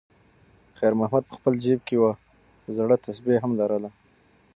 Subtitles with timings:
[0.77, 2.11] خیر محمد په خپل جېب کې یوه
[2.77, 3.89] زړه تسبېح هم لرله.